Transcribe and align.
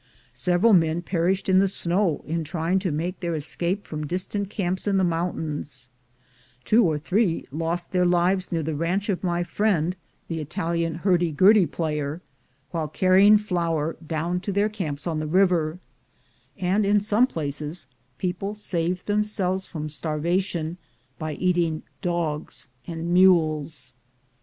Several 0.33 0.73
men 0.73 1.03
perished 1.03 1.47
in 1.47 1.59
the 1.59 1.67
snow 1.67 2.23
in 2.25 2.43
trying 2.43 2.79
to 2.79 2.89
make 2.91 3.19
their 3.19 3.35
escape 3.35 3.85
from 3.85 4.07
distant 4.07 4.49
camps 4.49 4.87
in 4.87 4.97
the 4.97 5.03
mountains; 5.03 5.91
two 6.65 6.83
or 6.83 6.97
three 6.97 7.45
lost 7.51 7.91
their 7.91 8.03
lives 8.03 8.51
near 8.51 8.63
the 8.63 8.73
ranch 8.73 9.09
of 9.09 9.23
my 9.23 9.43
friend 9.43 9.95
the 10.27 10.41
Italian 10.41 10.93
260 11.03 11.03
THE 11.27 11.31
GOLD 11.33 11.37
HUNTERS 11.37 11.59
hurdy 11.59 11.63
gurdy 11.93 11.99
plaj^er, 12.01 12.21
while 12.71 12.87
carrying 12.87 13.37
flour 13.37 13.95
down 14.03 14.39
to 14.39 14.51
their 14.51 14.69
camps 14.69 15.05
on 15.05 15.19
the 15.19 15.27
river; 15.27 15.77
and 16.57 16.83
in 16.83 16.99
some 16.99 17.27
places 17.27 17.85
people 18.17 18.55
saved 18.55 19.05
themselves 19.05 19.67
from 19.67 19.87
starvation 19.87 20.79
by 21.19 21.33
eating 21.33 21.83
dogs 22.01 22.69
and 22.87 23.13
mules. 23.13 23.93